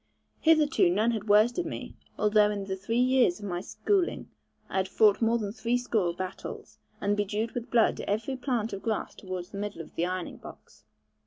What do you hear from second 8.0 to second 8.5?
every